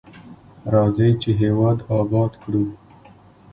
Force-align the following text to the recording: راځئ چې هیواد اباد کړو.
راځئ 0.73 1.11
چې 1.21 1.29
هیواد 1.41 1.77
اباد 1.99 2.31
کړو. 2.41 2.63